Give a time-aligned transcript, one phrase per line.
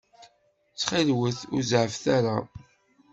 [0.71, 2.37] Ttxil-wet, ur zeɛɛfet ara.